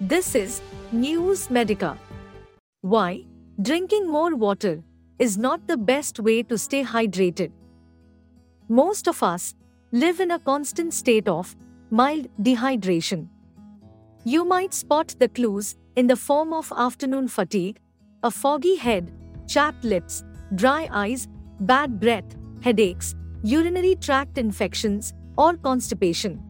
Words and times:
This 0.00 0.36
is 0.36 0.62
News 0.92 1.50
Medica. 1.50 1.98
Why? 2.82 3.24
Drinking 3.60 4.08
more 4.08 4.36
water 4.36 4.84
is 5.18 5.36
not 5.36 5.66
the 5.66 5.76
best 5.76 6.20
way 6.20 6.44
to 6.44 6.56
stay 6.56 6.84
hydrated. 6.84 7.50
Most 8.68 9.08
of 9.08 9.24
us 9.24 9.56
live 9.90 10.20
in 10.20 10.30
a 10.30 10.38
constant 10.38 10.94
state 10.94 11.26
of 11.26 11.56
mild 11.90 12.28
dehydration. 12.40 13.26
You 14.22 14.44
might 14.44 14.72
spot 14.72 15.16
the 15.18 15.28
clues 15.28 15.74
in 15.96 16.06
the 16.06 16.14
form 16.14 16.52
of 16.52 16.72
afternoon 16.76 17.26
fatigue, 17.26 17.80
a 18.22 18.30
foggy 18.30 18.76
head, 18.76 19.10
chapped 19.48 19.82
lips, 19.82 20.22
dry 20.54 20.88
eyes, 20.92 21.26
bad 21.58 21.98
breath, 21.98 22.36
headaches, 22.60 23.16
urinary 23.42 23.96
tract 23.96 24.38
infections, 24.38 25.12
or 25.36 25.56
constipation. 25.56 26.40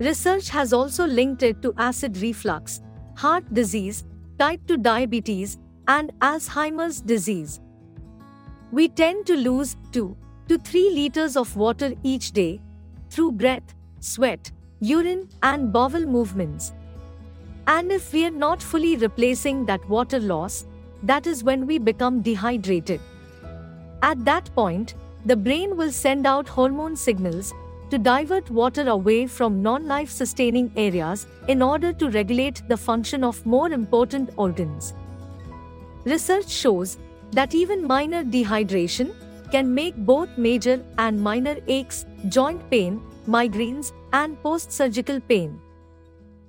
Research 0.00 0.48
has 0.48 0.72
also 0.72 1.06
linked 1.06 1.42
it 1.42 1.60
to 1.60 1.74
acid 1.76 2.16
reflux, 2.22 2.80
heart 3.16 3.44
disease, 3.52 4.06
type 4.38 4.60
2 4.66 4.78
diabetes, 4.78 5.58
and 5.88 6.10
Alzheimer's 6.20 7.02
disease. 7.02 7.60
We 8.72 8.88
tend 8.88 9.26
to 9.26 9.36
lose 9.36 9.76
2 9.92 10.16
to 10.48 10.58
3 10.58 10.90
liters 10.94 11.36
of 11.36 11.54
water 11.54 11.92
each 12.02 12.32
day 12.32 12.62
through 13.10 13.32
breath, 13.32 13.74
sweat, 13.98 14.50
urine, 14.80 15.28
and 15.42 15.70
bowel 15.70 16.06
movements. 16.06 16.72
And 17.66 17.92
if 17.92 18.10
we 18.14 18.24
are 18.24 18.30
not 18.30 18.62
fully 18.62 18.96
replacing 18.96 19.66
that 19.66 19.86
water 19.86 20.18
loss, 20.18 20.64
that 21.02 21.26
is 21.26 21.44
when 21.44 21.66
we 21.66 21.78
become 21.78 22.22
dehydrated. 22.22 23.02
At 24.00 24.24
that 24.24 24.48
point, 24.54 24.94
the 25.26 25.36
brain 25.36 25.76
will 25.76 25.92
send 25.92 26.26
out 26.26 26.48
hormone 26.48 26.96
signals 26.96 27.52
to 27.90 27.98
divert 27.98 28.50
water 28.50 28.88
away 28.88 29.26
from 29.26 29.62
non 29.62 29.86
life 29.86 30.10
sustaining 30.10 30.70
areas 30.76 31.26
in 31.48 31.62
order 31.62 31.92
to 31.92 32.10
regulate 32.10 32.62
the 32.68 32.76
function 32.76 33.24
of 33.24 33.44
more 33.44 33.70
important 33.72 34.30
organs. 34.36 34.94
Research 36.04 36.48
shows 36.48 36.98
that 37.32 37.54
even 37.54 37.86
minor 37.86 38.24
dehydration 38.24 39.12
can 39.50 39.74
make 39.74 39.96
both 39.96 40.38
major 40.38 40.82
and 40.98 41.20
minor 41.20 41.56
aches, 41.66 42.06
joint 42.28 42.68
pain, 42.70 43.02
migraines, 43.26 43.92
and 44.12 44.40
post 44.42 44.72
surgical 44.72 45.20
pain. 45.20 45.60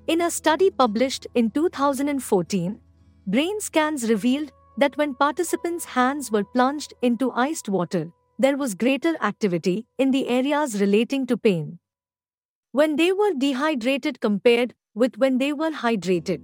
In 0.08 0.22
a 0.22 0.32
study 0.32 0.70
published 0.70 1.28
in 1.36 1.50
2014, 1.52 2.80
brain 3.28 3.60
scans 3.60 4.10
revealed 4.10 4.52
that 4.78 4.96
when 4.98 5.16
participants' 5.16 5.86
hands 5.86 6.32
were 6.32 6.44
plunged 6.44 6.94
into 7.02 7.32
iced 7.32 7.70
water, 7.70 8.12
there 8.42 8.58
was 8.58 8.74
greater 8.74 9.16
activity 9.22 9.86
in 10.00 10.10
the 10.10 10.28
areas 10.28 10.82
relating 10.82 11.28
to 11.28 11.38
pain. 11.38 11.78
When 12.72 12.96
they 12.96 13.12
were 13.12 13.34
dehydrated 13.38 14.20
compared 14.20 14.74
with 14.96 15.18
when 15.18 15.38
they 15.38 15.54
were 15.54 15.70
hydrated. 15.70 16.42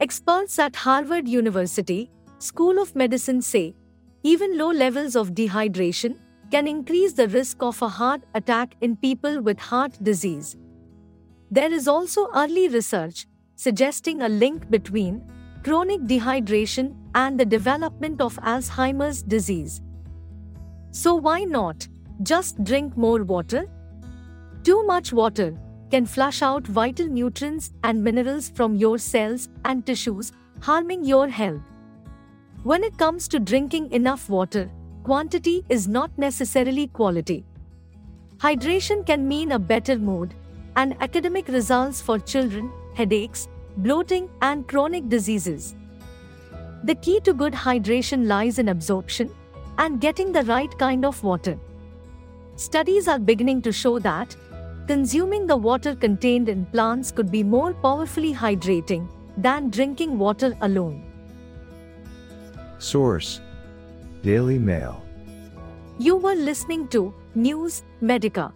Experts 0.00 0.58
at 0.58 0.74
Harvard 0.74 1.28
University 1.28 2.10
School 2.38 2.80
of 2.82 2.96
Medicine 2.96 3.40
say 3.40 3.76
even 4.24 4.58
low 4.58 4.72
levels 4.72 5.14
of 5.14 5.30
dehydration 5.34 6.16
can 6.50 6.66
increase 6.66 7.12
the 7.12 7.28
risk 7.28 7.62
of 7.62 7.80
a 7.80 7.88
heart 7.88 8.24
attack 8.34 8.74
in 8.80 8.96
people 8.96 9.40
with 9.40 9.60
heart 9.60 9.96
disease. 10.02 10.56
There 11.52 11.72
is 11.72 11.86
also 11.86 12.26
early 12.34 12.66
research 12.68 13.26
suggesting 13.54 14.22
a 14.22 14.28
link 14.28 14.68
between 14.68 15.22
chronic 15.62 16.00
dehydration 16.00 16.96
and 17.14 17.38
the 17.38 17.46
development 17.46 18.20
of 18.20 18.36
Alzheimer's 18.40 19.22
disease. 19.22 19.80
So 20.92 21.14
why 21.14 21.44
not 21.44 21.88
just 22.22 22.62
drink 22.64 22.98
more 22.98 23.24
water? 23.24 23.66
Too 24.62 24.84
much 24.86 25.10
water 25.10 25.58
can 25.90 26.04
flush 26.04 26.42
out 26.42 26.66
vital 26.66 27.06
nutrients 27.06 27.72
and 27.82 28.04
minerals 28.04 28.50
from 28.50 28.76
your 28.76 28.98
cells 28.98 29.48
and 29.64 29.86
tissues, 29.86 30.32
harming 30.60 31.04
your 31.04 31.28
health. 31.28 31.62
When 32.62 32.84
it 32.84 32.98
comes 32.98 33.26
to 33.28 33.40
drinking 33.40 33.90
enough 33.90 34.28
water, 34.28 34.70
quantity 35.02 35.64
is 35.70 35.88
not 35.88 36.10
necessarily 36.18 36.86
quality. 36.88 37.46
Hydration 38.36 39.06
can 39.06 39.26
mean 39.26 39.52
a 39.52 39.58
better 39.58 39.98
mood 39.98 40.34
and 40.76 40.94
academic 41.00 41.48
results 41.48 42.02
for 42.02 42.18
children, 42.18 42.70
headaches, 42.94 43.48
bloating, 43.78 44.28
and 44.42 44.68
chronic 44.68 45.08
diseases. 45.08 45.74
The 46.84 46.96
key 46.96 47.20
to 47.20 47.32
good 47.32 47.54
hydration 47.54 48.26
lies 48.26 48.58
in 48.58 48.68
absorption 48.68 49.30
and 49.78 50.00
getting 50.00 50.32
the 50.32 50.42
right 50.44 50.76
kind 50.78 51.04
of 51.04 51.22
water. 51.22 51.58
Studies 52.56 53.08
are 53.08 53.18
beginning 53.18 53.62
to 53.62 53.72
show 53.72 53.98
that 53.98 54.36
consuming 54.86 55.46
the 55.46 55.56
water 55.56 55.94
contained 55.94 56.48
in 56.48 56.66
plants 56.66 57.10
could 57.10 57.30
be 57.30 57.42
more 57.42 57.72
powerfully 57.72 58.34
hydrating 58.34 59.06
than 59.36 59.70
drinking 59.70 60.18
water 60.18 60.56
alone. 60.60 61.02
Source 62.78 63.40
Daily 64.22 64.58
Mail. 64.58 65.02
You 65.98 66.16
were 66.16 66.34
listening 66.34 66.88
to 66.88 67.14
News 67.34 67.82
Medica. 68.00 68.52